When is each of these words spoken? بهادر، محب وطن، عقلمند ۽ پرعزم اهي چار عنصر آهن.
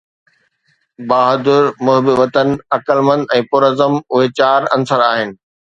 بهادر، 1.09 1.63
محب 1.87 2.07
وطن، 2.21 2.49
عقلمند 2.77 3.37
۽ 3.41 3.47
پرعزم 3.53 4.01
اهي 4.03 4.27
چار 4.41 4.69
عنصر 4.79 5.09
آهن. 5.13 5.41